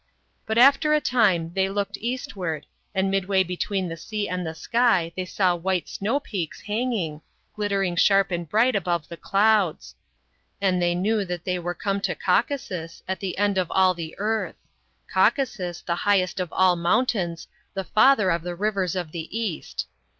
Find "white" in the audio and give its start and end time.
5.55-5.95